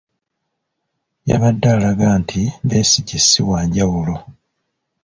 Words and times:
Yabadde 1.29 1.67
alaga 1.75 2.07
nti 2.21 2.41
Besigye 2.67 3.17
ssi 3.23 3.41
wanjawulo. 3.49 4.15